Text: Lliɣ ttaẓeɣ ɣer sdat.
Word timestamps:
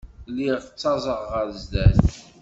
Lliɣ 0.29 0.57
ttaẓeɣ 0.61 1.21
ɣer 1.31 1.47
sdat. 1.61 2.01